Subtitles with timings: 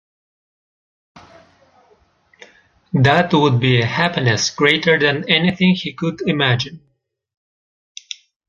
[2.91, 6.81] That would be a happiness greater than anything he could imagine.